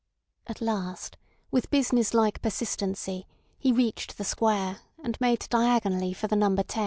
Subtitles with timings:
[0.47, 1.15] At last,
[1.51, 3.27] with business like persistency,
[3.59, 6.79] he reached the Square, and made diagonally for the number 10.